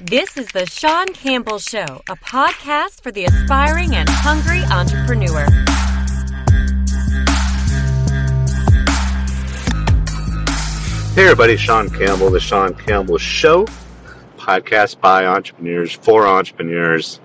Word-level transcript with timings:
This 0.00 0.36
is 0.36 0.48
the 0.48 0.66
Sean 0.66 1.06
Campbell 1.12 1.60
Show, 1.60 2.02
a 2.08 2.16
podcast 2.16 3.00
for 3.00 3.12
the 3.12 3.26
aspiring 3.26 3.94
and 3.94 4.08
hungry 4.08 4.64
entrepreneur. 4.64 5.46
Hey 11.14 11.22
everybody, 11.22 11.56
Sean 11.56 11.88
Campbell, 11.90 12.30
the 12.30 12.40
Sean 12.40 12.74
Campbell 12.74 13.18
Show, 13.18 13.66
podcast 14.36 15.00
by 15.00 15.26
entrepreneurs 15.26 15.92
for 15.92 16.26
entrepreneurs. 16.26 17.20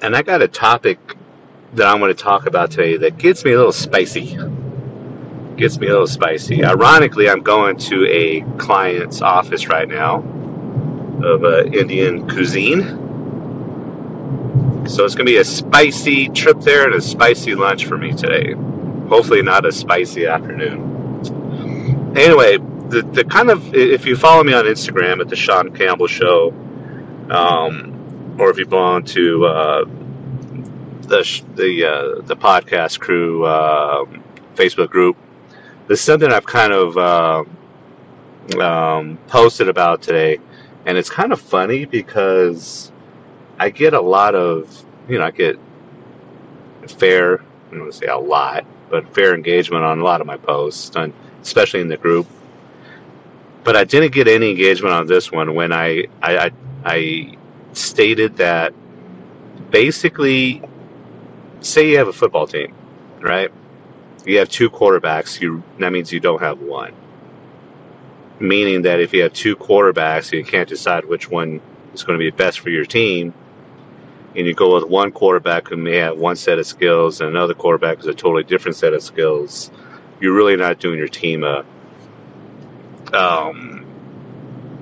And 0.00 0.16
I 0.16 0.22
got 0.22 0.40
a 0.40 0.48
topic 0.48 0.98
that 1.74 1.86
I'm 1.86 1.98
going 1.98 2.16
to 2.16 2.22
talk 2.22 2.46
about 2.46 2.70
today 2.70 2.96
that 2.96 3.18
gets 3.18 3.44
me 3.44 3.52
a 3.52 3.58
little 3.58 3.72
spicy. 3.72 4.38
Gets 5.56 5.78
me 5.78 5.88
a 5.88 5.90
little 5.90 6.06
spicy. 6.06 6.64
Ironically, 6.64 7.28
I'm 7.28 7.42
going 7.42 7.76
to 7.76 8.06
a 8.06 8.40
client's 8.56 9.20
office 9.20 9.68
right 9.68 9.86
now 9.86 10.36
of 11.24 11.44
uh, 11.44 11.64
Indian 11.64 12.28
cuisine. 12.28 13.06
So 14.86 15.04
it's 15.04 15.14
going 15.14 15.26
to 15.26 15.32
be 15.32 15.36
a 15.36 15.44
spicy 15.44 16.28
trip 16.30 16.60
there 16.60 16.84
and 16.84 16.94
a 16.94 17.00
spicy 17.00 17.54
lunch 17.54 17.84
for 17.86 17.98
me 17.98 18.12
today. 18.12 18.54
Hopefully, 19.08 19.42
not 19.42 19.66
a 19.66 19.72
spicy 19.72 20.26
afternoon. 20.26 22.14
Anyway, 22.16 22.58
the, 22.88 23.02
the 23.12 23.24
kind 23.24 23.50
of 23.50 23.74
if 23.74 24.06
you 24.06 24.16
follow 24.16 24.42
me 24.42 24.54
on 24.54 24.64
Instagram 24.64 25.20
at 25.20 25.28
the 25.28 25.36
Sean 25.36 25.74
Campbell 25.74 26.06
Show, 26.06 26.50
um, 27.30 28.36
or 28.38 28.50
if 28.50 28.58
you 28.58 28.66
belong 28.66 29.04
to 29.04 29.46
uh, 29.46 29.84
the 31.02 31.42
the 31.54 31.84
uh, 31.84 32.22
the 32.22 32.36
podcast 32.36 32.98
crew 33.00 33.44
uh, 33.44 34.04
Facebook 34.54 34.90
group, 34.90 35.16
there's 35.86 36.00
something 36.00 36.30
I've 36.32 36.46
kind 36.46 36.72
of 36.72 36.96
uh, 36.96 37.44
um, 38.60 39.18
posted 39.26 39.68
about 39.68 40.02
today, 40.02 40.38
and 40.88 40.98
it's 40.98 41.10
kind 41.10 41.32
of 41.32 41.40
funny 41.40 41.84
because 41.84 42.90
I 43.60 43.70
get 43.70 43.94
a 43.94 44.00
lot 44.02 44.34
of 44.34 44.84
you 45.08 45.20
know 45.20 45.26
I 45.26 45.30
get 45.30 45.56
fair 46.88 47.40
I 47.40 47.70
don't 47.72 47.82
want 47.82 47.92
to 47.92 47.98
say 47.98 48.06
a 48.06 48.18
lot, 48.18 48.66
but 48.90 49.14
fair 49.14 49.36
engagement 49.36 49.84
on 49.84 50.00
a 50.00 50.04
lot 50.04 50.20
of 50.20 50.26
my 50.26 50.38
posts, 50.38 50.96
and 50.96 51.14
especially 51.42 51.82
in 51.82 51.88
the 51.88 51.98
group 51.98 52.26
but 53.64 53.76
I 53.76 53.84
didn't 53.84 54.12
get 54.12 54.28
any 54.28 54.50
engagement 54.50 54.94
on 54.94 55.06
this 55.06 55.30
one 55.30 55.54
when 55.54 55.72
I 55.72 56.06
I, 56.22 56.38
I, 56.38 56.52
I 56.84 57.36
stated 57.74 58.36
that 58.38 58.72
basically, 59.70 60.62
say 61.60 61.90
you 61.90 61.98
have 61.98 62.08
a 62.08 62.12
football 62.14 62.46
team, 62.46 62.74
right? 63.20 63.50
You 64.24 64.38
have 64.38 64.48
two 64.48 64.70
quarterbacks. 64.70 65.40
You 65.40 65.62
that 65.80 65.92
means 65.92 66.12
you 66.12 66.20
don't 66.20 66.40
have 66.40 66.60
one. 66.62 66.94
Meaning 68.40 68.82
that 68.82 69.00
if 69.00 69.12
you 69.12 69.22
have 69.22 69.32
two 69.32 69.56
quarterbacks, 69.56 70.32
and 70.32 70.34
you 70.34 70.44
can't 70.44 70.68
decide 70.68 71.04
which 71.04 71.28
one 71.28 71.60
is 71.92 72.04
going 72.04 72.18
to 72.18 72.22
be 72.22 72.30
best 72.30 72.60
for 72.60 72.70
your 72.70 72.84
team, 72.84 73.34
and 74.36 74.46
you 74.46 74.54
go 74.54 74.74
with 74.74 74.88
one 74.88 75.10
quarterback 75.10 75.68
who 75.68 75.76
may 75.76 75.96
have 75.96 76.16
one 76.16 76.36
set 76.36 76.58
of 76.58 76.66
skills 76.66 77.20
and 77.20 77.30
another 77.30 77.54
quarterback 77.54 77.96
who's 77.96 78.06
a 78.06 78.14
totally 78.14 78.44
different 78.44 78.76
set 78.76 78.92
of 78.94 79.02
skills, 79.02 79.70
you're 80.20 80.34
really 80.34 80.56
not 80.56 80.78
doing 80.78 80.98
your 80.98 81.08
team 81.08 81.42
a 81.42 81.64
um, 83.12 83.84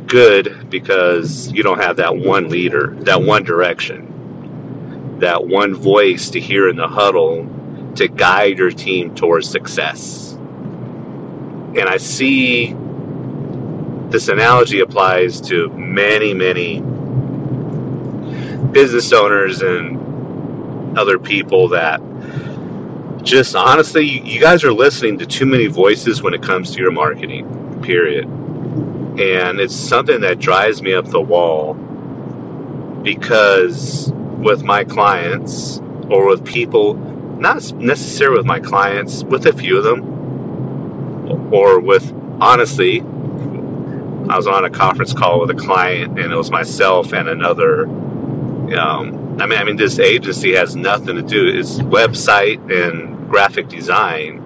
good 0.07 0.69
because 0.71 1.51
you 1.53 1.63
don't 1.63 1.79
have 1.79 1.97
that 1.97 2.17
one 2.17 2.49
leader, 2.49 2.95
that 3.01 3.23
one 3.23 3.45
direction, 3.45 5.19
that 5.21 5.47
one 5.47 5.75
voice 5.75 6.31
to 6.31 6.41
hear 6.41 6.69
in 6.69 6.77
the 6.77 6.89
huddle 6.89 7.49
to 7.97 8.09
guide 8.09 8.59
your 8.59 8.71
team 8.71 9.15
towards 9.15 9.49
success. 9.49 10.33
And 10.35 11.83
I 11.83 11.97
see 11.99 12.77
this 14.17 14.29
analogy 14.29 14.81
applies 14.81 15.43
to 15.43 15.69
many, 15.69 16.33
many 16.33 16.81
business 18.73 19.13
owners 19.13 19.61
and 19.61 20.97
other 20.99 21.19
people 21.19 21.69
that 21.69 22.01
just 23.23 23.55
honestly, 23.55 24.07
you 24.07 24.41
guys 24.41 24.65
are 24.65 24.73
listening 24.73 25.19
to 25.19 25.27
too 25.27 25.45
many 25.45 25.67
voices 25.67 26.23
when 26.23 26.33
it 26.33 26.43
comes 26.43 26.71
to 26.71 26.81
your 26.81 26.93
marketing 26.93 27.83
period. 27.83 28.25
And 28.25 29.61
it's 29.61 29.77
something 29.77 30.23
that 30.23 30.39
drives 30.39 30.81
me 30.81 30.95
up 30.95 31.05
the 31.05 31.21
wall 31.21 31.75
because 33.03 34.11
with 34.39 34.63
my 34.63 34.83
clients 34.85 35.83
or 36.09 36.27
with 36.27 36.43
people, 36.43 36.95
not 36.95 37.71
necessarily 37.75 38.39
with 38.39 38.47
my 38.47 38.61
clients, 38.61 39.25
with 39.25 39.45
a 39.45 39.53
few 39.53 39.77
of 39.77 39.85
them, 39.85 41.53
or 41.53 41.81
with 41.81 42.15
honestly, 42.41 43.03
I 44.29 44.37
was 44.37 44.47
on 44.47 44.65
a 44.65 44.71
conference 44.71 45.13
call 45.13 45.41
with 45.41 45.51
a 45.51 45.55
client 45.55 46.19
and 46.19 46.33
it 46.33 46.37
was 46.37 46.51
myself 46.51 47.13
and 47.13 47.29
another. 47.29 47.87
Um, 47.87 49.37
I 49.41 49.47
mean, 49.47 49.59
I 49.59 49.65
mean, 49.65 49.77
this 49.77 49.99
agency 49.99 50.55
has 50.55 50.75
nothing 50.75 51.17
to 51.17 51.23
do. 51.23 51.47
It's 51.47 51.79
website 51.79 52.61
and 52.73 53.29
graphic 53.29 53.69
design 53.69 54.43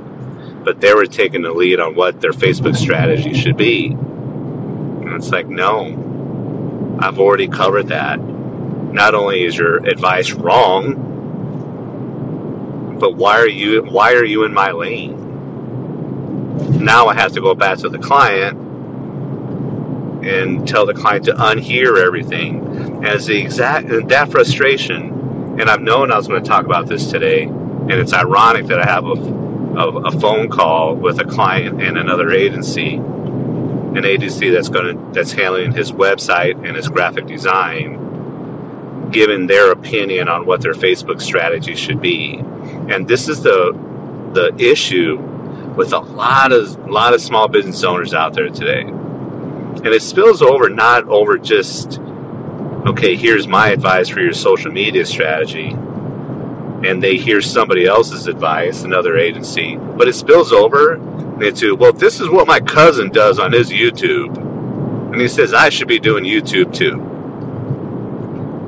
but 0.65 0.81
they 0.81 0.93
were 0.95 1.07
taking 1.07 1.43
the 1.43 1.53
lead 1.53 1.81
on 1.81 1.95
what 1.95 2.21
their 2.21 2.33
Facebook 2.33 2.77
strategy 2.77 3.35
should 3.35 3.57
be. 3.57 3.87
And 3.93 5.13
it's 5.15 5.31
like, 5.31 5.49
no, 5.49 6.99
I've 7.01 7.19
already 7.19 7.49
covered 7.49 7.89
that. 7.89 8.21
Not 8.21 9.15
only 9.15 9.45
is 9.45 9.57
your 9.57 9.79
advice 9.87 10.33
wrong, 10.33 11.07
but 12.99 13.17
why 13.17 13.39
are 13.39 13.49
you 13.49 13.83
why 13.85 14.13
are 14.13 14.25
you 14.25 14.45
in 14.45 14.53
my 14.53 14.73
lane? 14.73 15.17
Now 16.85 17.07
I 17.07 17.15
have 17.15 17.33
to 17.33 17.41
go 17.41 17.55
back 17.55 17.79
to 17.79 17.89
the 17.89 17.99
client 17.99 18.59
and 20.25 20.67
tell 20.67 20.87
the 20.87 20.95
client 20.95 21.25
to 21.27 21.33
unhear 21.33 21.99
everything. 21.99 23.05
As 23.05 23.27
the 23.27 23.39
exact 23.39 23.89
that 23.89 24.31
frustration, 24.31 25.59
and 25.61 25.69
I've 25.69 25.83
known 25.83 26.11
I 26.11 26.17
was 26.17 26.29
going 26.29 26.43
to 26.43 26.49
talk 26.49 26.65
about 26.65 26.87
this 26.87 27.11
today, 27.11 27.45
and 27.45 27.93
it's 27.93 28.13
ironic 28.13 28.67
that 28.67 28.79
I 28.81 28.91
have 28.91 29.05
a 29.05 29.41
of 29.77 30.15
a 30.15 30.21
phone 30.21 30.49
call 30.49 30.97
with 30.97 31.21
a 31.21 31.25
client 31.25 31.81
and 31.81 31.97
another 31.97 32.31
agency, 32.31 32.95
an 32.97 34.05
agency 34.05 34.51
that's 34.51 34.69
going 34.69 34.97
to 34.97 35.13
that's 35.13 35.33
handling 35.33 35.73
his 35.73 35.93
website 35.93 36.67
and 36.67 36.77
his 36.77 36.89
graphic 36.89 37.27
design, 37.27 39.09
giving 39.11 39.47
their 39.47 39.73
opinion 39.73 40.29
on 40.29 40.45
what 40.47 40.61
their 40.61 40.75
Facebook 40.75 41.21
strategy 41.21 41.75
should 41.75 42.01
be. 42.01 42.35
And 42.37 43.07
this 43.09 43.29
is 43.29 43.43
the 43.43 43.73
the 44.33 44.55
issue 44.59 45.19
with 45.77 45.93
a 45.93 45.99
lot 45.99 46.53
of 46.53 46.89
lot 46.89 47.15
of 47.15 47.21
small 47.21 47.49
business 47.49 47.83
owners 47.85 48.15
out 48.15 48.35
there 48.35 48.49
today. 48.49 48.85
And 49.77 49.89
it 49.89 50.03
spills 50.03 50.43
over 50.43 50.69
not 50.69 51.09
over 51.09 51.39
just 51.39 52.01
okay, 52.87 53.15
here's 53.15 53.47
my 53.47 53.69
advice 53.69 54.09
for 54.09 54.21
your 54.21 54.33
social 54.33 54.73
media 54.73 55.05
strategy 55.05 55.77
and 56.83 57.03
they 57.03 57.17
hear 57.17 57.43
somebody 57.43 57.85
else's 57.87 58.27
advice, 58.27 58.85
another 58.85 59.19
agency, 59.19 59.77
but 59.77 60.09
it 60.09 60.15
spills 60.15 60.53
over 60.53 60.95
into, 61.45 61.75
well, 61.77 61.93
this 61.93 62.21
is 62.21 62.29
what 62.31 62.47
my 62.47 62.59
cousin 62.61 63.11
does 63.11 63.39
on 63.39 63.53
his 63.53 63.71
YouTube. 63.71 64.37
And 65.13 65.21
he 65.21 65.29
says, 65.29 65.53
I 65.53 65.69
should 65.69 65.89
be 65.89 65.99
doing 65.99 66.25
YouTube 66.25 66.73
too. 66.73 66.97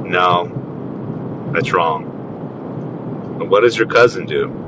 No, 0.09 1.51
that's 1.55 1.73
wrong. 1.73 3.39
But 3.39 3.49
what 3.49 3.61
does 3.63 3.79
your 3.79 3.87
cousin 3.87 4.27
do? 4.27 4.59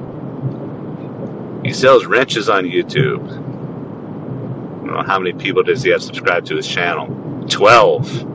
He 1.64 1.72
sells 1.74 2.06
wrenches 2.06 2.48
on 2.48 2.64
YouTube. 2.64 3.43
Don't 4.84 4.94
know 4.94 5.02
how 5.02 5.18
many 5.18 5.32
people 5.32 5.62
does 5.62 5.82
he 5.82 5.90
have 5.90 6.02
subscribed 6.02 6.46
to 6.48 6.56
his 6.56 6.68
channel? 6.68 7.06
12 7.48 8.34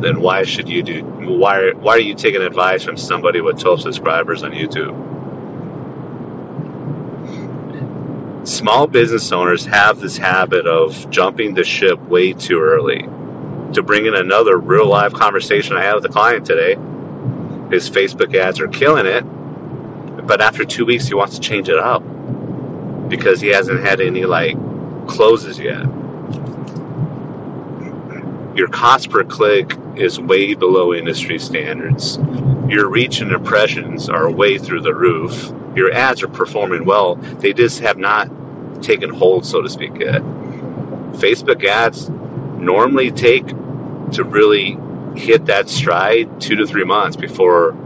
then 0.00 0.20
why 0.20 0.44
should 0.44 0.68
you 0.68 0.82
do 0.82 1.02
why 1.02 1.72
why 1.72 1.94
are 1.94 2.00
you 2.00 2.14
taking 2.14 2.42
advice 2.42 2.84
from 2.84 2.96
somebody 2.96 3.40
with 3.40 3.58
12 3.58 3.82
subscribers 3.82 4.42
on 4.42 4.52
YouTube? 4.52 4.94
Small 8.46 8.86
business 8.86 9.32
owners 9.32 9.66
have 9.66 9.98
this 9.98 10.16
habit 10.16 10.66
of 10.66 11.10
jumping 11.10 11.54
the 11.54 11.64
ship 11.64 11.98
way 12.02 12.32
too 12.32 12.60
early. 12.60 13.02
To 13.74 13.82
bring 13.82 14.06
in 14.06 14.14
another 14.14 14.56
real 14.56 14.86
life 14.86 15.12
conversation 15.12 15.76
I 15.76 15.82
had 15.82 15.96
with 15.96 16.04
a 16.06 16.08
client 16.08 16.46
today, 16.46 16.74
his 17.70 17.90
Facebook 17.90 18.34
ads 18.34 18.60
are 18.60 18.68
killing 18.68 19.04
it, 19.04 19.22
but 20.26 20.40
after 20.40 20.64
two 20.64 20.86
weeks 20.86 21.06
he 21.08 21.14
wants 21.14 21.34
to 21.34 21.40
change 21.40 21.68
it 21.68 21.78
up 21.78 22.02
because 23.08 23.40
he 23.40 23.48
hasn't 23.48 23.80
had 23.84 24.00
any 24.00 24.24
like 24.24 24.56
closes 25.08 25.58
yet 25.58 25.86
your 28.58 28.66
cost 28.66 29.10
per 29.10 29.22
click 29.22 29.76
is 29.94 30.18
way 30.18 30.52
below 30.54 30.92
industry 30.92 31.38
standards. 31.38 32.18
Your 32.68 32.90
reach 32.90 33.20
and 33.20 33.30
impressions 33.30 34.08
are 34.08 34.28
way 34.28 34.58
through 34.58 34.80
the 34.80 34.92
roof. 34.92 35.52
Your 35.76 35.92
ads 35.92 36.24
are 36.24 36.28
performing 36.28 36.84
well. 36.84 37.14
They 37.14 37.52
just 37.52 37.78
have 37.80 37.98
not 37.98 38.28
taken 38.82 39.10
hold, 39.10 39.46
so 39.46 39.62
to 39.62 39.68
speak, 39.68 39.92
yet. 40.00 40.22
Facebook 41.12 41.64
ads 41.64 42.10
normally 42.10 43.12
take 43.12 43.46
to 43.46 44.24
really 44.24 44.76
hit 45.14 45.46
that 45.46 45.68
stride 45.68 46.40
two 46.40 46.56
to 46.56 46.66
three 46.66 46.84
months 46.84 47.16
before 47.16 47.76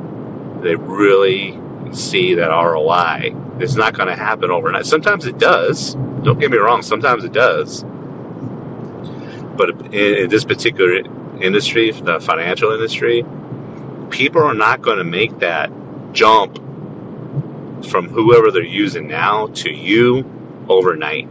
they 0.62 0.74
really 0.74 1.58
see 1.92 2.36
that 2.36 2.48
ROI. 2.48 3.34
It's 3.62 3.76
not 3.76 3.94
going 3.94 4.08
to 4.08 4.16
happen 4.16 4.50
overnight. 4.50 4.86
Sometimes 4.86 5.26
it 5.26 5.38
does. 5.38 5.94
Don't 5.94 6.38
get 6.38 6.50
me 6.50 6.58
wrong. 6.58 6.82
Sometimes 6.82 7.24
it 7.24 7.32
does 7.32 7.84
but 9.56 9.94
in, 9.94 10.28
this 10.28 10.44
particular 10.44 11.02
industry, 11.40 11.90
the 11.90 12.20
financial 12.20 12.72
industry, 12.72 13.24
people 14.10 14.42
are 14.42 14.54
not 14.54 14.82
going 14.82 14.98
to 14.98 15.04
make 15.04 15.38
that 15.40 15.70
jump 16.12 16.56
from 17.86 18.08
whoever 18.08 18.50
they're 18.50 18.62
using 18.62 19.08
now 19.08 19.48
to 19.48 19.70
you 19.70 20.24
overnight, 20.68 21.28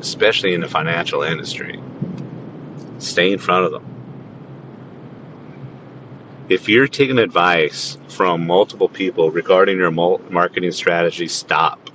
especially 0.00 0.54
in 0.54 0.60
the 0.60 0.68
financial 0.68 1.22
industry. 1.22 1.80
Stay 2.98 3.32
in 3.32 3.38
front 3.38 3.66
of 3.66 3.72
them. 3.72 3.93
If 6.46 6.68
you're 6.68 6.88
taking 6.88 7.18
advice 7.18 7.96
from 8.08 8.46
multiple 8.46 8.88
people 8.88 9.30
regarding 9.30 9.78
your 9.78 9.90
marketing 9.90 10.72
strategy, 10.72 11.26
stop. 11.26 11.88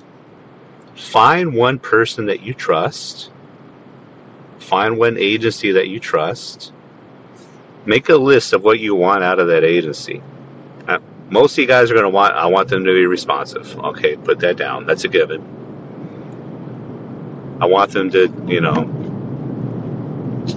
Find 0.96 1.54
one 1.54 1.78
person 1.78 2.26
that 2.26 2.42
you 2.42 2.56
trust. 2.56 3.30
Find 4.58 4.98
one 4.98 5.18
agency 5.18 5.74
that 5.74 5.88
you 5.88 6.00
trust. 6.00 6.74
Make 7.86 8.10
a 8.10 8.16
list 8.16 8.54
of 8.54 8.64
what 8.64 8.80
you 8.80 8.96
want 8.96 9.24
out 9.24 9.38
of 9.40 9.48
that 9.50 9.64
agency. 9.64 10.24
Uh, 10.88 10.98
most 11.30 11.54
of 11.54 11.60
you 11.60 11.68
guys 11.68 11.92
are 11.92 11.94
going 11.94 12.04
to 12.04 12.10
want, 12.10 12.34
I 12.34 12.48
want 12.48 12.70
them 12.70 12.84
to 12.86 12.92
be 12.92 13.06
responsive. 13.06 13.78
Okay, 13.78 14.18
put 14.18 14.40
that 14.40 14.58
down. 14.58 14.88
That's 14.88 15.04
a 15.04 15.10
given. 15.10 15.42
I 17.62 17.68
want 17.68 17.92
them 17.92 18.10
to, 18.12 18.34
you 18.48 18.62
know, 18.62 18.86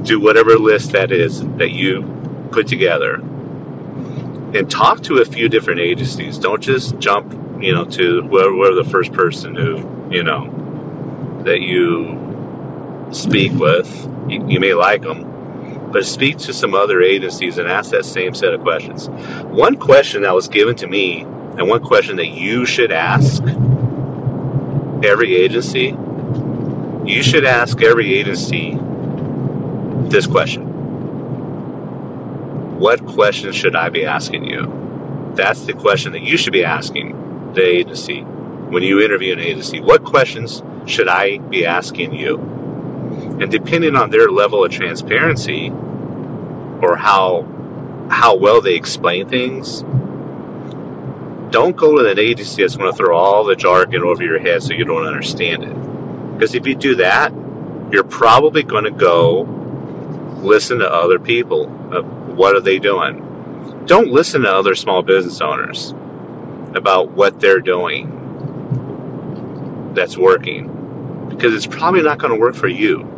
do 0.03 0.19
whatever 0.19 0.57
list 0.57 0.93
that 0.93 1.13
is 1.13 1.47
that 1.57 1.73
you 1.73 2.49
put 2.53 2.67
together 2.67 3.23
and 4.55 4.71
talk 4.71 5.03
to 5.03 5.19
a 5.19 5.25
few 5.25 5.49
different 5.49 5.81
agencies. 5.81 6.39
Don't 6.39 6.63
just 6.63 6.99
jump, 6.99 7.33
you 7.63 7.75
know, 7.75 7.85
to 7.85 8.23
whoever, 8.23 8.75
the 8.75 8.89
first 8.89 9.13
person 9.13 9.55
who, 9.55 10.09
you 10.11 10.23
know, 10.23 11.43
that 11.45 11.61
you 11.61 13.09
speak 13.13 13.53
with. 13.53 14.09
You, 14.29 14.47
you 14.49 14.61
may 14.61 14.75
like 14.75 15.03
them, 15.03 15.91
but 15.91 16.05
speak 16.05 16.39
to 16.39 16.53
some 16.53 16.75
other 16.75 17.01
agencies 17.03 17.59
and 17.59 17.69
ask 17.69 17.91
that 17.91 18.05
same 18.05 18.35
set 18.35 18.53
of 18.53 18.61
questions. 18.61 19.09
One 19.09 19.77
question 19.77 20.23
that 20.23 20.35
was 20.35 20.49
given 20.49 20.77
to 20.77 20.87
me, 20.87 21.23
and 21.23 21.69
one 21.69 21.83
question 21.83 22.17
that 22.17 22.29
you 22.29 22.67
should 22.67 22.93
ask 22.93 23.43
every 25.03 25.35
agency, 25.35 25.97
you 27.05 27.23
should 27.23 27.45
ask 27.45 27.83
every 27.83 28.15
agency 28.15 28.79
this 30.09 30.27
question 30.27 30.72
what 32.83 33.07
questions 33.07 33.55
should 33.55 33.77
I 33.77 33.91
be 33.91 34.07
asking 34.07 34.45
you? 34.45 35.33
That's 35.37 35.67
the 35.67 35.73
question 35.73 36.11
that 36.13 36.23
you 36.23 36.37
should 36.37 36.53
be 36.53 36.65
asking 36.65 37.53
the 37.55 37.65
agency 37.65 38.23
when 38.23 38.83
you 38.83 39.01
interview 39.01 39.35
an 39.35 39.39
agency. 39.39 39.79
What 39.79 40.03
questions 40.03 40.61
should 40.87 41.07
I 41.07 41.39
be 41.39 41.65
asking 41.65 42.13
you? 42.13 42.41
And 43.41 43.53
depending 43.53 43.95
on 43.95 44.11
their 44.11 44.29
level 44.31 44.65
of 44.65 44.73
transparency 44.73 45.71
or 45.71 46.97
how 46.97 47.47
how 48.11 48.35
well 48.35 48.61
they 48.61 48.75
explain 48.75 49.29
things, 49.29 49.83
don't 51.53 51.77
go 51.77 52.03
to 52.03 52.11
an 52.11 52.19
agency 52.19 52.63
that's 52.63 52.75
going 52.75 52.91
to 52.91 52.97
throw 52.97 53.17
all 53.17 53.45
the 53.45 53.55
jargon 53.55 54.03
over 54.03 54.25
your 54.25 54.41
head 54.41 54.61
so 54.61 54.75
you 54.75 54.85
don't 54.85 55.07
understand 55.07 55.63
it. 55.63 56.33
Because 56.33 56.57
if 56.57 56.67
you 56.67 56.75
do 56.75 56.97
that, 56.97 57.33
you're 57.93 58.03
probably 58.03 58.65
going 58.65 58.85
to 58.85 58.91
go 58.91 59.62
listen 60.43 60.79
to 60.81 60.91
other 60.91 61.19
people. 61.19 61.67
Uh, 61.93 62.03
what 62.03 62.55
are 62.55 62.61
they 62.61 62.79
doing? 62.79 63.85
Don't 63.87 64.09
listen 64.09 64.43
to 64.43 64.53
other 64.53 64.75
small 64.75 65.03
business 65.03 65.41
owners 65.41 65.93
about 66.75 67.11
what 67.11 67.41
they're 67.41 67.61
doing 67.61 68.19
that's 69.95 70.17
working 70.17 71.29
because 71.29 71.55
it's 71.55 71.67
probably 71.67 72.03
not 72.03 72.19
going 72.19 72.33
to 72.33 72.39
work 72.39 72.55
for 72.55 72.69
you. 72.69 73.09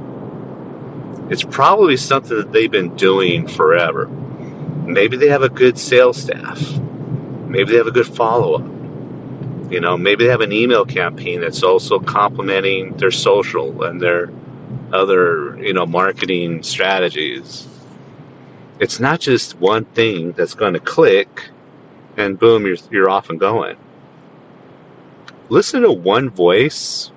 It's 1.31 1.43
probably 1.43 1.97
something 1.97 2.37
that 2.37 2.53
they've 2.53 2.71
been 2.71 2.97
doing 2.97 3.47
forever. 3.47 4.06
Maybe 4.06 5.17
they 5.17 5.29
have 5.29 5.43
a 5.43 5.49
good 5.49 5.79
sales 5.79 6.17
staff. 6.17 6.61
Maybe 6.79 7.73
they 7.73 7.79
have 7.79 7.87
a 7.87 7.93
good 7.93 8.06
follow 8.06 8.55
up. 8.55 9.73
You 9.73 9.81
know, 9.81 9.97
maybe 9.97 10.25
they 10.25 10.31
have 10.31 10.43
an 10.43 10.53
email 10.53 10.85
campaign 10.85 11.41
that's 11.41 11.62
also 11.62 11.99
complementing 11.99 12.97
their 12.97 13.11
social 13.11 13.82
and 13.85 14.00
their 14.00 14.31
other, 14.94 15.58
you 15.62 15.75
know, 15.75 15.87
marketing 15.87 16.62
strategies 16.62 17.69
it's 18.81 18.99
not 18.99 19.20
just 19.20 19.58
one 19.58 19.85
thing 19.85 20.32
that's 20.32 20.55
going 20.55 20.75
to 20.75 20.81
click 20.81 21.50
and 22.17 22.38
boom, 22.38 22.67
you're, 22.67 22.76
you're 22.91 23.11
off 23.11 23.31
and 23.31 23.38
going. 23.41 23.76
Listen 25.49 25.82
to 25.82 25.93
one 25.93 26.31
voice 26.31 27.11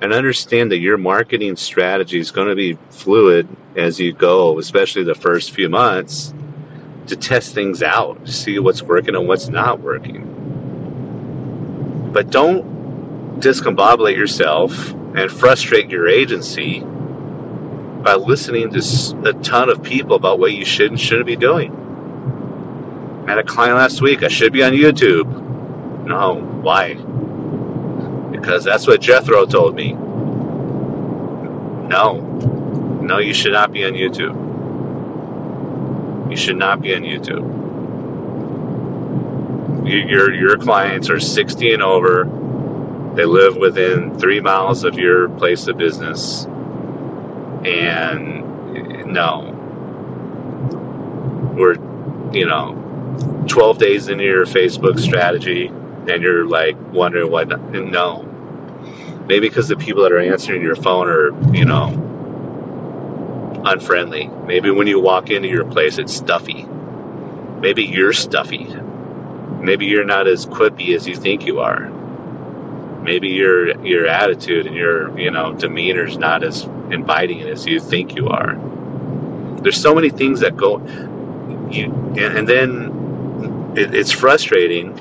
and 0.00 0.12
understand 0.12 0.70
that 0.72 0.78
your 0.78 0.98
marketing 0.98 1.56
strategy 1.56 2.18
is 2.18 2.30
going 2.30 2.48
to 2.48 2.54
be 2.54 2.78
fluid 2.90 3.48
as 3.76 3.98
you 4.00 4.12
go, 4.12 4.58
especially 4.58 5.04
the 5.04 5.14
first 5.14 5.52
few 5.52 5.68
months, 5.68 6.34
to 7.06 7.16
test 7.16 7.54
things 7.54 7.82
out, 7.82 8.28
see 8.28 8.58
what's 8.58 8.82
working 8.82 9.14
and 9.14 9.28
what's 9.28 9.48
not 9.48 9.80
working. 9.80 10.28
But 12.12 12.30
don't 12.30 13.40
discombobulate 13.40 14.16
yourself 14.16 14.94
and 15.14 15.30
frustrate 15.30 15.90
your 15.90 16.08
agency 16.08 16.80
by 16.80 18.14
listening 18.14 18.70
to 18.70 18.78
a 19.24 19.32
ton 19.42 19.68
of 19.70 19.82
people 19.82 20.16
about 20.16 20.38
what 20.38 20.52
you 20.52 20.64
should 20.64 20.90
and 20.90 21.00
shouldn't 21.00 21.26
be 21.26 21.36
doing. 21.36 21.72
I 23.26 23.30
had 23.30 23.38
a 23.38 23.44
client 23.44 23.76
last 23.76 24.00
week. 24.02 24.22
I 24.22 24.28
should 24.28 24.52
be 24.52 24.62
on 24.64 24.72
YouTube. 24.72 25.26
No, 26.06 26.34
why? 26.34 26.94
Because 28.32 28.64
that's 28.64 28.86
what 28.86 29.00
Jethro 29.00 29.46
told 29.46 29.74
me. 29.76 29.92
No, 31.92 32.20
no, 33.02 33.18
you 33.18 33.34
should 33.34 33.52
not 33.52 33.70
be 33.72 33.84
on 33.84 33.92
YouTube. 33.92 34.50
You 36.30 36.36
should 36.36 36.56
not 36.56 36.80
be 36.80 36.94
on 36.94 37.02
YouTube. 37.02 37.60
Your 39.86 40.32
your 40.32 40.56
clients 40.56 41.10
are 41.10 41.20
60 41.20 41.74
and 41.74 41.82
over. 41.82 42.24
They 43.14 43.24
live 43.24 43.56
within 43.56 44.18
three 44.18 44.40
miles 44.40 44.84
of 44.84 44.98
your 44.98 45.28
place 45.28 45.66
of 45.66 45.76
business 45.76 46.46
and 47.64 49.06
no, 49.12 49.50
we're, 51.56 51.74
you 52.32 52.46
know, 52.46 53.44
12 53.48 53.78
days 53.78 54.08
into 54.08 54.24
your 54.24 54.46
Facebook 54.46 54.98
strategy 54.98 55.66
and 55.66 56.22
you're 56.22 56.46
like 56.46 56.76
wondering 56.92 57.30
what, 57.30 57.48
no. 57.70 58.22
Maybe 59.28 59.48
because 59.48 59.68
the 59.68 59.76
people 59.76 60.02
that 60.02 60.12
are 60.12 60.18
answering 60.18 60.62
your 60.62 60.74
phone 60.76 61.08
are, 61.08 61.54
you 61.54 61.64
know, 61.64 61.88
unfriendly. 63.64 64.26
Maybe 64.26 64.70
when 64.70 64.86
you 64.86 64.98
walk 65.00 65.30
into 65.30 65.48
your 65.48 65.64
place, 65.64 65.98
it's 65.98 66.14
stuffy. 66.14 66.64
Maybe 67.60 67.84
you're 67.84 68.12
stuffy. 68.12 68.64
Maybe 69.60 69.86
you're 69.86 70.04
not 70.04 70.26
as 70.26 70.46
quippy 70.46 70.96
as 70.96 71.06
you 71.06 71.14
think 71.14 71.46
you 71.46 71.60
are. 71.60 72.01
Maybe 73.02 73.28
your 73.28 73.84
your 73.84 74.06
attitude 74.06 74.66
and 74.66 74.76
your 74.76 75.18
you 75.18 75.30
know 75.30 75.54
demeanor 75.54 76.06
is 76.06 76.18
not 76.18 76.44
as 76.44 76.62
inviting 76.90 77.42
as 77.42 77.66
you 77.66 77.80
think 77.80 78.16
you 78.16 78.28
are. 78.28 78.54
There's 79.62 79.80
so 79.80 79.94
many 79.94 80.10
things 80.10 80.40
that 80.40 80.56
go, 80.56 80.78
you, 81.70 81.92
and 82.16 82.48
then 82.48 83.74
it, 83.76 83.94
it's 83.94 84.10
frustrating 84.12 84.96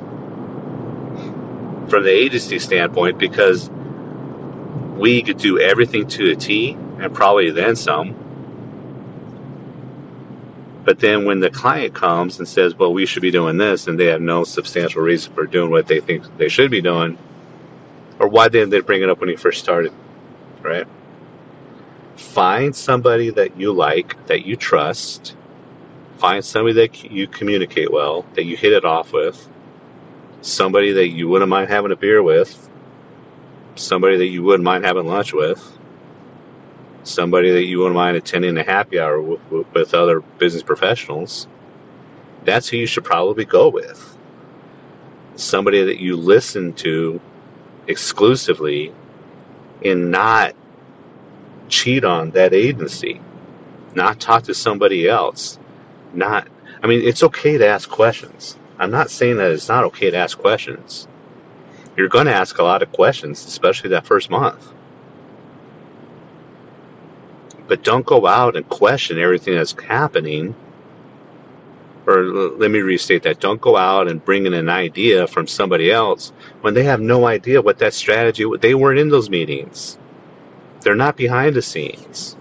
from 1.88 2.04
the 2.04 2.12
agency 2.12 2.60
standpoint 2.60 3.18
because 3.18 3.70
we 4.98 5.22
could 5.24 5.38
do 5.38 5.60
everything 5.60 6.08
to 6.08 6.32
a 6.32 6.36
T 6.36 6.72
and 6.74 7.14
probably 7.14 7.52
then 7.52 7.76
some. 7.76 8.16
But 10.84 11.00
then 11.00 11.26
when 11.26 11.40
the 11.40 11.50
client 11.50 11.94
comes 11.94 12.40
and 12.40 12.48
says, 12.48 12.76
well, 12.76 12.94
we 12.94 13.06
should 13.06 13.22
be 13.22 13.32
doing 13.32 13.58
this, 13.58 13.88
and 13.88 14.00
they 14.00 14.08
have 14.08 14.22
no 14.22 14.44
substantial 14.44 15.02
reason 15.02 15.34
for 15.34 15.46
doing 15.46 15.70
what 15.70 15.88
they 15.88 16.00
think 16.00 16.26
they 16.38 16.50
should 16.50 16.72
be 16.72 16.82
doing, 16.82 17.18
or 18.22 18.30
why 18.30 18.50
didn't 18.50 18.72
they 18.72 18.82
bring 18.82 19.04
it 19.04 19.10
up 19.10 19.20
when 19.22 19.30
you 19.30 19.38
first 19.38 19.62
started, 19.62 19.94
right? 20.64 20.86
find 22.18 22.76
somebody 22.76 23.32
that 23.32 23.60
you 23.60 23.74
like, 23.74 24.28
that 24.28 24.46
you 24.46 24.56
trust, 24.56 25.36
find 26.18 26.44
somebody 26.44 26.76
that 26.76 27.12
you 27.12 27.28
communicate 27.28 27.92
well, 27.92 28.26
that 28.36 28.46
you 28.46 28.58
hit 28.58 28.74
it 28.74 28.86
off 28.86 29.14
with, 29.14 29.50
somebody 30.42 30.94
that 30.94 31.10
you 31.10 31.28
wouldn't 31.30 31.50
mind 31.50 31.70
having 31.70 31.92
a 31.92 31.96
beer 31.96 32.24
with, 32.24 32.70
somebody 33.76 34.18
that 34.18 34.28
you 34.28 34.44
wouldn't 34.44 34.64
mind 34.64 34.86
having 34.86 35.08
lunch 35.08 35.34
with, 35.34 35.80
somebody 37.04 37.52
that 37.52 37.66
you 37.66 37.80
wouldn't 37.80 37.96
mind 37.96 38.18
attending 38.18 38.58
a 38.58 38.64
happy 38.64 39.00
hour 39.00 39.22
with, 39.22 39.42
with 39.74 39.94
other 39.94 40.22
business 40.22 40.64
professionals. 40.64 41.48
That's 42.46 42.70
who 42.70 42.78
you 42.78 42.88
should 42.88 43.06
probably 43.06 43.46
go 43.46 43.70
with. 43.70 44.18
Somebody 45.36 45.84
that 45.86 46.00
you 46.00 46.18
listen 46.18 46.74
to 46.76 47.22
exclusively 47.88 48.94
and 49.84 50.12
not 50.12 50.56
cheat 51.70 52.04
on 52.04 52.32
that 52.32 52.54
agency, 52.54 53.22
not 53.96 54.20
talk 54.20 54.44
to 54.44 54.54
somebody 54.54 55.08
else, 55.08 55.60
not. 56.14 56.48
I 56.84 56.88
mean, 56.88 57.02
it's 57.08 57.24
okay 57.24 57.58
to 57.58 57.68
ask 57.68 57.90
questions. 57.90 58.58
I'm 58.80 58.92
not 58.92 59.12
saying 59.12 59.38
that 59.38 59.52
it's 59.52 59.70
not 59.70 59.84
okay 59.86 60.10
to 60.12 60.18
ask 60.18 60.38
questions. 60.38 61.08
You're 61.98 62.10
going 62.10 62.26
to 62.26 62.34
ask 62.34 62.58
a 62.58 62.64
lot 62.64 62.82
of 62.82 62.92
questions, 62.92 63.46
especially 63.46 63.92
that 63.92 64.06
first 64.06 64.30
month. 64.30 64.74
but 67.72 67.84
don't 67.84 68.06
go 68.06 68.28
out 68.28 68.58
and 68.58 68.68
question 68.68 69.18
everything 69.18 69.56
that's 69.56 69.74
happening. 69.84 70.54
Or 72.12 72.24
let 72.58 72.72
me 72.72 72.80
restate 72.80 73.24
that. 73.24 73.40
Don't 73.40 73.62
go 73.62 73.78
out 73.78 74.08
and 74.10 74.24
bring 74.24 74.46
in 74.46 74.54
an 74.54 74.70
idea 74.70 75.28
from 75.28 75.48
somebody 75.48 75.92
else 75.92 76.34
when 76.62 76.74
they 76.74 76.84
have 76.84 77.02
no 77.02 77.26
idea 77.26 77.62
what 77.62 77.80
that 77.80 77.94
strategy, 77.94 78.46
they 78.60 78.76
weren't 78.76 79.00
in 79.00 79.10
those 79.10 79.30
meetings. 79.30 79.98
They're 80.82 80.96
not 80.96 81.18
behind 81.18 81.56
the 81.56 81.62
scenes. 81.62 82.36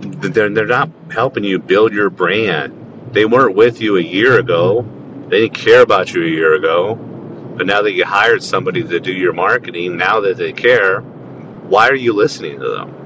They're, 0.00 0.50
they're 0.50 0.66
not 0.66 0.90
helping 1.10 1.44
you 1.44 1.58
build 1.58 1.92
your 1.92 2.10
brand. 2.10 3.12
They 3.12 3.24
weren't 3.24 3.56
with 3.56 3.80
you 3.80 3.96
a 3.96 4.02
year 4.02 4.38
ago. 4.38 4.86
They 5.28 5.42
didn't 5.42 5.54
care 5.54 5.82
about 5.82 6.12
you 6.14 6.24
a 6.24 6.28
year 6.28 6.54
ago. 6.54 6.94
But 6.94 7.66
now 7.66 7.82
that 7.82 7.92
you 7.92 8.04
hired 8.04 8.42
somebody 8.42 8.82
to 8.82 9.00
do 9.00 9.12
your 9.12 9.32
marketing, 9.32 9.96
now 9.96 10.20
that 10.20 10.36
they 10.36 10.52
care, 10.52 11.00
why 11.00 11.88
are 11.88 11.94
you 11.94 12.12
listening 12.12 12.60
to 12.60 12.68
them? 12.68 13.03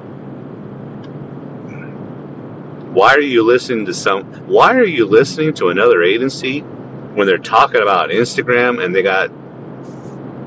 Why 2.93 3.15
are 3.15 3.21
you 3.21 3.43
listening 3.43 3.85
to 3.87 3.95
some 3.95 4.25
why 4.47 4.75
are 4.75 4.85
you 4.85 5.05
listening 5.05 5.53
to 5.55 5.69
another 5.69 6.03
agency 6.03 6.61
when 6.61 7.27
they're 7.27 7.37
talking 7.37 7.83
about 7.83 8.09
Instagram 8.09 8.83
and 8.83 8.95
they 8.95 9.03
got 9.03 9.31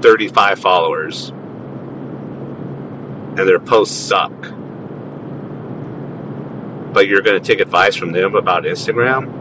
35 0.01 0.59
followers 0.59 1.29
and 1.29 3.37
their 3.37 3.59
posts 3.59 3.95
suck? 3.95 4.31
But 6.93 7.07
you're 7.07 7.21
going 7.21 7.41
to 7.41 7.47
take 7.47 7.59
advice 7.59 7.95
from 7.95 8.11
them 8.11 8.35
about 8.35 8.63
Instagram? 8.63 9.37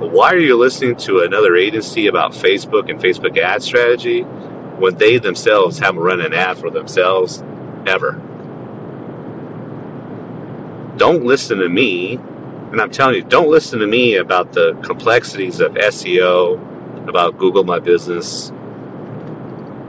Why 0.00 0.32
are 0.32 0.38
you 0.38 0.56
listening 0.56 0.96
to 0.96 1.20
another 1.20 1.54
agency 1.54 2.06
about 2.06 2.32
Facebook 2.32 2.90
and 2.90 2.98
Facebook 2.98 3.38
ad 3.38 3.62
strategy 3.62 4.22
when 4.22 4.96
they 4.96 5.18
themselves 5.18 5.78
haven't 5.78 6.00
run 6.00 6.20
an 6.20 6.32
ad 6.32 6.58
for 6.58 6.70
themselves 6.70 7.44
ever? 7.86 8.20
Don't 10.96 11.24
listen 11.24 11.58
to 11.58 11.68
me, 11.68 12.14
and 12.16 12.80
I'm 12.80 12.90
telling 12.90 13.16
you, 13.16 13.22
don't 13.22 13.50
listen 13.50 13.80
to 13.80 13.86
me 13.86 14.16
about 14.16 14.52
the 14.52 14.74
complexities 14.84 15.60
of 15.60 15.72
SEO, 15.74 17.08
about 17.08 17.38
Google 17.38 17.64
My 17.64 17.80
Business, 17.80 18.52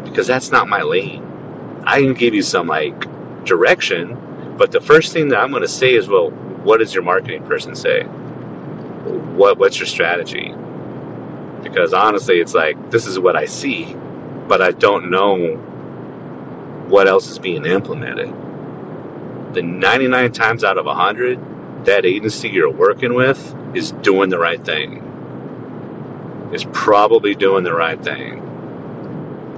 because 0.03 0.27
that's 0.27 0.51
not 0.51 0.67
my 0.69 0.81
lane. 0.81 1.24
I 1.85 2.01
can 2.01 2.13
give 2.13 2.33
you 2.33 2.41
some 2.41 2.67
like 2.67 3.05
direction, 3.45 4.55
but 4.57 4.71
the 4.71 4.81
first 4.81 5.13
thing 5.13 5.29
that 5.29 5.39
I'm 5.39 5.51
going 5.51 5.62
to 5.63 5.67
say 5.67 5.93
is, 5.93 6.07
well, 6.07 6.31
what 6.31 6.77
does 6.79 6.93
your 6.93 7.03
marketing 7.03 7.45
person 7.45 7.75
say? 7.75 8.03
What 8.93 9.59
what's 9.59 9.79
your 9.79 9.88
strategy? 9.88 10.53
Because 11.63 11.93
honestly, 11.93 12.39
it's 12.39 12.55
like 12.55 12.91
this 12.91 13.07
is 13.07 13.19
what 13.19 13.35
I 13.35 13.45
see, 13.45 13.95
but 14.47 14.62
I 14.62 14.71
don't 14.71 15.12
know 15.12 15.57
what 16.88 17.07
else 17.07 17.29
is 17.29 17.39
being 17.39 17.65
implemented. 17.65 18.33
The 19.55 19.62
99 19.62 20.33
times 20.33 20.65
out 20.65 20.77
of 20.77 20.85
100, 20.85 21.85
that 21.85 22.05
agency 22.05 22.50
you're 22.50 22.69
working 22.69 23.13
with 23.13 23.55
is 23.74 23.93
doing 23.93 24.29
the 24.29 24.38
right 24.38 24.62
thing. 24.63 25.01
Is 26.53 26.65
probably 26.74 27.35
doing 27.35 27.63
the 27.63 27.74
right 27.74 28.03
thing. 28.03 28.39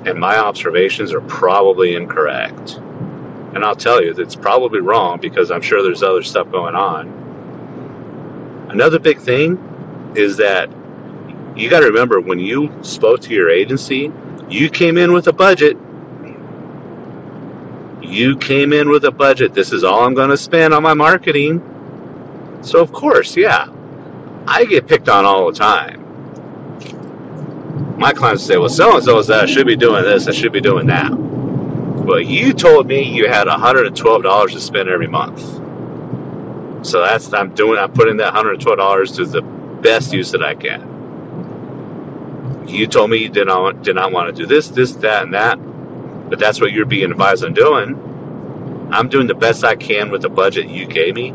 And 0.06 0.20
my 0.20 0.38
observations 0.38 1.14
are 1.14 1.22
probably 1.22 1.96
incorrect. 1.96 2.76
And 2.76 3.66
I'll 3.66 3.76
tell 3.76 4.04
you, 4.04 4.12
it's 4.12 4.36
probably 4.36 4.82
wrong 4.82 5.20
because 5.20 5.50
I'm 5.50 5.64
sure 5.64 5.82
there's 5.82 6.04
other 6.04 6.22
stuff 6.22 6.52
going 6.52 6.76
on. 6.76 8.68
Another 8.70 9.00
big 9.00 9.20
thing 9.20 10.14
is 10.16 10.38
that 10.38 10.70
you 11.56 11.72
got 11.72 11.80
to 11.80 11.88
remember 11.88 12.22
when 12.22 12.38
you 12.38 12.72
spoke 12.84 13.22
to 13.22 13.34
your 13.34 13.50
agency, 13.50 14.14
you 14.48 14.70
came 14.70 15.00
in 15.00 15.12
with 15.12 15.26
a 15.26 15.34
budget. 15.34 15.76
You 18.08 18.38
came 18.38 18.72
in 18.72 18.90
with 18.90 19.04
a 19.04 19.12
budget. 19.12 19.54
This 19.54 19.74
is 19.74 19.84
all 19.84 20.06
I'm 20.06 20.14
going 20.14 20.30
to 20.30 20.38
spend 20.38 20.74
on 20.74 20.82
my 20.82 20.94
marketing. 20.94 21.62
So, 22.62 22.82
of 22.82 22.94
course, 22.94 23.36
yeah, 23.36 23.68
I 24.48 24.64
get 24.66 24.88
picked 24.88 25.10
on 25.10 25.26
all 25.26 25.52
the 25.52 25.58
time. 25.58 26.06
My 28.00 28.14
clients 28.14 28.44
say, 28.46 28.58
well, 28.58 28.70
so 28.70 28.96
and 28.96 29.04
so 29.04 29.22
said 29.22 29.44
I 29.44 29.46
should 29.46 29.68
be 29.68 29.76
doing 29.76 30.04
this, 30.04 30.28
I 30.28 30.32
should 30.32 30.54
be 30.54 30.62
doing 30.62 30.88
that. 30.88 31.12
Well, 31.12 32.22
you 32.22 32.54
told 32.54 32.88
me 32.88 33.04
you 33.04 33.28
had 33.28 33.48
$112 33.48 34.52
to 34.52 34.60
spend 34.62 34.88
every 34.88 35.08
month. 35.08 35.42
So 36.88 37.02
that's 37.02 37.34
I'm 37.34 37.54
doing. 37.54 37.78
I'm 37.78 37.92
putting 37.92 38.18
that 38.18 38.34
$112 38.34 39.16
to 39.18 39.26
the 39.26 39.42
best 39.42 40.14
use 40.14 40.32
that 40.32 40.42
I 40.42 40.56
can. 40.56 40.96
You 42.68 42.88
told 42.88 43.10
me 43.10 43.18
you 43.18 43.30
did 43.30 43.48
not 43.48 43.84
did 43.84 43.96
not 43.96 44.14
want 44.14 44.34
to 44.34 44.42
do 44.42 44.48
this, 44.48 44.70
this, 44.70 44.94
that, 44.98 45.24
and 45.24 45.34
that, 45.34 45.60
but 46.30 46.40
that's 46.40 46.60
what 46.60 46.72
you're 46.72 46.86
being 46.86 47.12
advised 47.12 47.44
on 47.44 47.54
doing. 47.54 48.90
I'm 48.92 49.10
doing 49.10 49.28
the 49.28 49.36
best 49.36 49.64
I 49.64 49.76
can 49.76 50.10
with 50.12 50.22
the 50.22 50.30
budget 50.30 50.68
you 50.68 50.86
gave 50.86 51.16
me. 51.16 51.34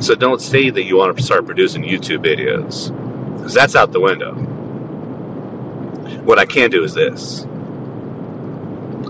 So 0.00 0.14
don't 0.14 0.40
say 0.40 0.70
that 0.70 0.84
you 0.84 0.96
want 0.96 1.16
to 1.16 1.22
start 1.22 1.46
producing 1.46 1.82
YouTube 1.82 2.24
videos, 2.24 2.90
because 3.36 3.52
that's 3.52 3.76
out 3.76 3.92
the 3.92 4.00
window. 4.00 4.34
What 6.24 6.38
I 6.38 6.46
can 6.46 6.70
do 6.70 6.84
is 6.84 6.94
this 6.94 7.46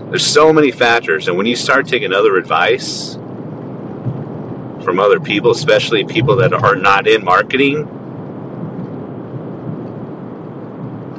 there's 0.09 0.25
so 0.25 0.51
many 0.51 0.71
factors, 0.71 1.29
and 1.29 1.37
when 1.37 1.45
you 1.45 1.55
start 1.55 1.87
taking 1.87 2.11
other 2.11 2.35
advice 2.35 3.15
from 4.83 4.99
other 4.99 5.21
people, 5.21 5.51
especially 5.51 6.03
people 6.03 6.35
that 6.37 6.53
are 6.53 6.75
not 6.75 7.07
in 7.07 7.23
marketing, 7.23 7.87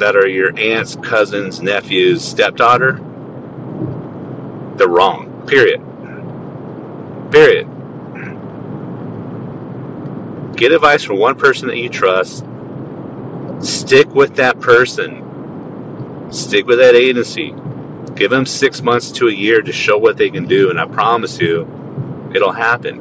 that 0.03 0.17
are 0.17 0.29
your 0.29 0.57
aunts, 0.59 0.97
cousins, 0.97 1.63
nephews, 1.63 2.23
stepdaughter, 2.23 3.01
they're 4.77 4.89
wrong. 4.89 5.45
Period. 5.47 5.81
Period. 7.31 7.69
Get 10.57 10.73
advice 10.73 11.03
from 11.03 11.19
one 11.19 11.37
person 11.37 11.69
that 11.69 11.79
you 11.79 11.89
trust. 11.89 12.45
Stick 13.61 14.09
with 14.15 14.37
that 14.37 14.61
person. 14.61 16.31
Stick 16.31 16.67
with 16.67 16.79
that 16.79 16.95
agency 16.95 17.55
Give 18.15 18.31
them 18.31 18.47
six 18.47 18.83
months 18.83 19.11
to 19.13 19.29
a 19.29 19.33
year 19.33 19.63
to 19.63 19.73
show 19.73 19.97
what 19.97 20.17
they 20.17 20.31
can 20.31 20.47
do, 20.47 20.71
and 20.71 20.79
I 20.79 20.87
promise 20.87 21.41
you, 21.41 22.31
it'll 22.35 22.53
happen. 22.53 22.99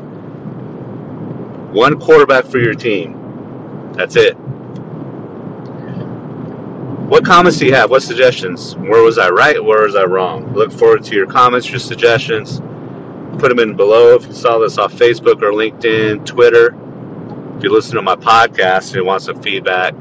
One 1.73 1.99
quarterback 1.99 2.45
for 2.45 2.59
your 2.59 2.73
team. 2.73 3.91
That's 3.93 4.15
it. 4.15 4.37
What 7.11 7.25
comments 7.25 7.57
do 7.57 7.65
you 7.65 7.73
have? 7.73 7.89
What 7.89 8.03
suggestions? 8.03 8.77
Where 8.77 9.03
was 9.03 9.17
I 9.17 9.31
right? 9.31 9.61
Where 9.61 9.83
was 9.83 9.97
I 9.97 10.05
wrong? 10.05 10.53
Look 10.53 10.71
forward 10.71 11.03
to 11.03 11.13
your 11.13 11.27
comments, 11.27 11.69
your 11.69 11.79
suggestions. 11.79 12.61
Put 13.37 13.49
them 13.49 13.59
in 13.59 13.75
below 13.75 14.15
if 14.15 14.25
you 14.27 14.31
saw 14.31 14.59
this 14.59 14.77
off 14.77 14.93
Facebook 14.93 15.41
or 15.41 15.51
LinkedIn, 15.51 16.25
Twitter. 16.25 16.73
If 17.57 17.65
you 17.65 17.69
listen 17.69 17.97
to 17.97 18.01
my 18.01 18.15
podcast 18.15 18.87
and 18.87 18.95
you 18.95 19.03
want 19.03 19.23
some 19.23 19.41
feedback, 19.41 19.93